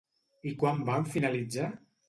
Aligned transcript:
I 0.51 0.53
quan 0.63 0.81
van 0.89 1.07
finalitzar? 1.13 1.73